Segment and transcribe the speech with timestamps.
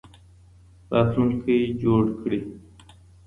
[0.91, 2.39] راتلونکی جوړ کړي